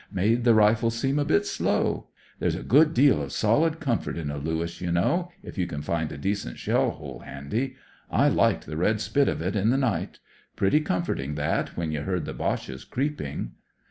[0.11, 2.07] Made the rifles seem a bit slow.
[2.39, 5.83] There's a good deal of solid comfort in a Lewis, you know, if you can
[5.83, 7.75] find a decent shell hole handy.
[8.09, 10.17] I liked the red spit of it m the night.
[10.55, 13.51] Pretty comforting that when you heard the Boches creeping."